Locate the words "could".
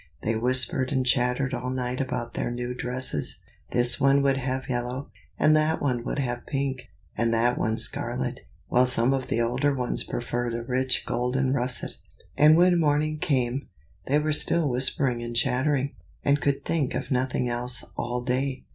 16.41-16.65